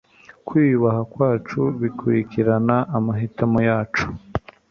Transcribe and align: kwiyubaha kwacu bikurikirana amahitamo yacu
kwiyubaha 0.47 1.01
kwacu 1.13 1.59
bikurikirana 1.81 2.75
amahitamo 2.97 3.59
yacu 3.69 4.05